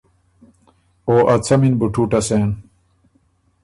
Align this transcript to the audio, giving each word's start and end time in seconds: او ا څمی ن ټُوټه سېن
او 1.07 1.15
ا 1.33 1.35
څمی 1.45 1.69
ن 1.71 1.73
ټُوټه 1.93 2.19
سېن 2.27 2.49